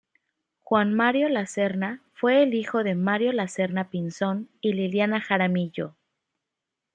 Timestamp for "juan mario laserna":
0.61-2.01